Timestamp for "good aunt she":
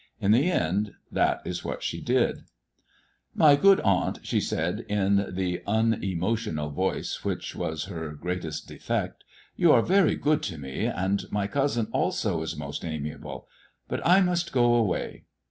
3.55-4.39